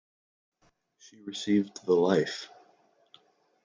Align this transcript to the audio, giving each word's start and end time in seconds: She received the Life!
She 0.97 1.21
received 1.21 1.85
the 1.85 1.93
Life! 1.93 2.49